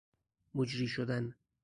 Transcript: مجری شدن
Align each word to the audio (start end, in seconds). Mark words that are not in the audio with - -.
مجری 0.53 0.87
شدن 0.87 1.35